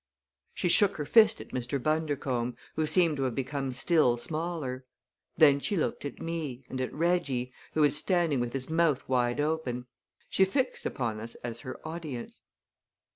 [0.55, 1.77] She shook her fist at Mr.
[1.77, 4.83] Bundercombe, who seemed to have become still smaller.
[5.37, 9.39] Then she looked at me, and at Reggie, who was standing with his mouth wide
[9.39, 9.85] open.
[10.27, 12.41] She fixed upon us as her audience.